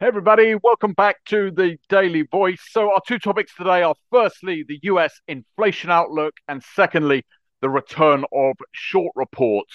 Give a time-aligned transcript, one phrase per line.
[0.00, 2.60] Hey everybody, welcome back to the Daily Voice.
[2.68, 7.22] So, our two topics today are firstly, the US inflation outlook, and secondly,
[7.62, 9.72] the return of short reports.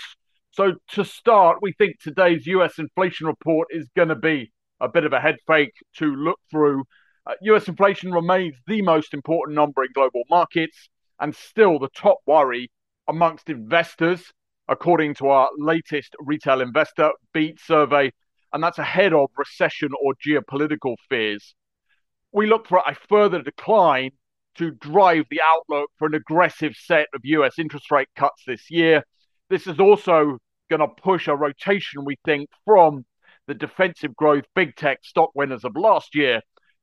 [0.51, 4.51] So, to start, we think today's US inflation report is going to be
[4.81, 6.83] a bit of a head fake to look through.
[7.25, 10.89] Uh, US inflation remains the most important number in global markets
[11.21, 12.69] and still the top worry
[13.07, 14.33] amongst investors,
[14.67, 18.11] according to our latest retail investor beat survey
[18.53, 21.55] and that's ahead of recession or geopolitical fears.
[22.31, 24.11] We look for a further decline
[24.55, 29.03] to drive the outlook for an aggressive set of US interest rate cuts this year.
[29.49, 30.37] This is also
[30.69, 33.05] going to push a rotation, we think, from
[33.47, 36.41] the defensive growth big tech stock winners of last year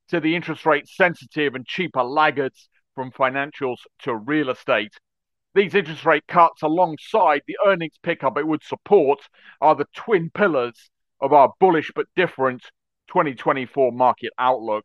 [0.08, 4.92] to the interest rate sensitive and cheaper laggards from financials to real estate.
[5.54, 9.20] These interest rate cuts, alongside the earnings pickup it would support,
[9.60, 12.62] are the twin pillars of our bullish but different
[13.08, 14.84] 2024 market outlook.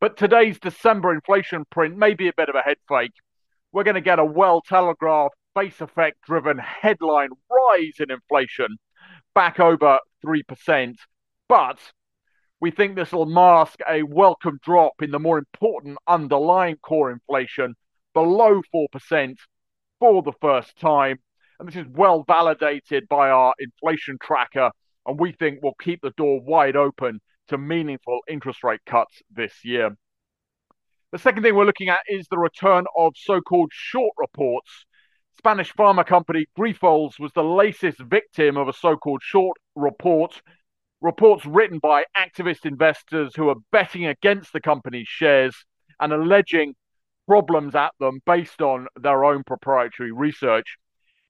[0.00, 3.12] But today's December inflation print may be a bit of a head fake.
[3.72, 8.76] We're going to get a well telegraphed, base effect driven headline rise in inflation
[9.34, 10.94] back over 3%.
[11.48, 11.78] But
[12.60, 17.74] we think this will mask a welcome drop in the more important underlying core inflation
[18.14, 19.36] below 4%
[19.98, 21.18] for the first time.
[21.58, 24.70] And this is well validated by our inflation tracker
[25.06, 29.64] and we think will keep the door wide open to meaningful interest rate cuts this
[29.64, 29.96] year.
[31.12, 34.86] The second thing we're looking at is the return of so called short reports.
[35.36, 40.40] Spanish pharma company Grifols was the latest victim of a so called short report.
[41.00, 45.54] Reports written by activist investors who are betting against the company's shares
[46.00, 46.74] and alleging
[47.26, 50.76] problems at them based on their own proprietary research.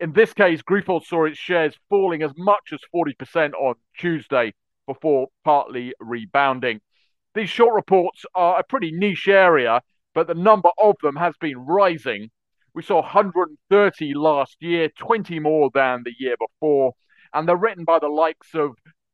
[0.02, 4.52] In this case, Grifols saw its shares falling as much as 40% on Tuesday
[4.88, 6.80] before partly rebounding.
[7.36, 9.80] These short reports are a pretty niche area,
[10.12, 12.30] but the number of them has been rising.
[12.74, 16.94] We saw 130 last year, 20 more than the year before,
[17.32, 18.72] and they're written by the likes of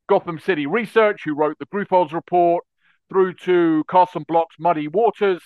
[0.09, 2.65] Gotham City Research, who wrote the Grifols report,
[3.11, 5.43] through to Carson Block's Muddy Waters,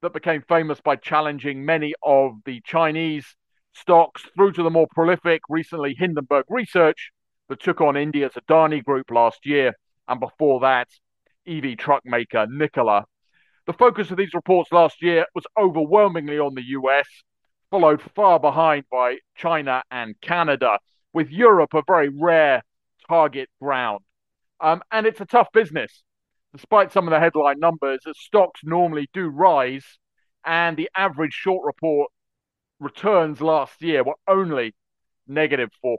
[0.00, 3.36] that became famous by challenging many of the Chinese
[3.80, 7.10] stocks through to the more prolific, recently Hindenburg Research
[7.48, 9.74] that took on India's Adani Group last year,
[10.06, 10.88] and before that,
[11.46, 13.04] EV truck maker Nikola.
[13.66, 17.06] The focus of these reports last year was overwhelmingly on the US,
[17.70, 20.78] followed far behind by China and Canada,
[21.12, 22.62] with Europe a very rare
[23.08, 24.00] target ground.
[24.60, 26.02] Um, and it's a tough business.
[26.54, 29.84] Despite some of the headline numbers, as stocks normally do rise,
[30.44, 32.10] and the average short report
[32.80, 34.74] returns last year were only
[35.26, 35.96] negative 4%.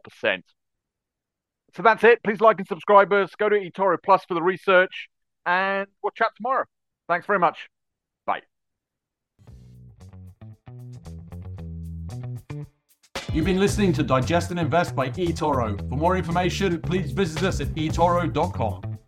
[1.76, 2.24] So that's it.
[2.24, 3.32] Please like and subscribe us.
[3.38, 5.10] Go to eToro Plus for the research,
[5.46, 6.66] and we'll chat tomorrow.
[7.08, 7.70] Thanks very much.
[8.26, 8.42] Bye.
[13.34, 15.78] You've been listening to Digest and Invest by eToro.
[15.90, 18.89] For more information, please visit us at eToro.com.